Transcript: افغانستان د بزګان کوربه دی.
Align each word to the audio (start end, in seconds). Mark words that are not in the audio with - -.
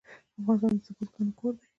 افغانستان 0.53 0.93
د 0.95 0.97
بزګان 0.99 1.29
کوربه 1.37 1.59
دی. 1.59 1.67